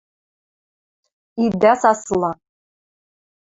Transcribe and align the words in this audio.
Идӓ 1.43 1.73
саслы!.. 1.81 2.31